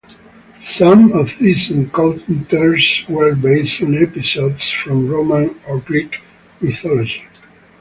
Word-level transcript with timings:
Some 0.63 1.11
of 1.11 1.37
these 1.37 1.69
encounters 1.69 3.03
were 3.07 3.35
based 3.35 3.83
on 3.83 3.95
episodes 3.95 4.67
from 4.67 5.07
Roman 5.07 5.59
or 5.67 5.79
Greek 5.79 6.19
mythology. 6.59 7.27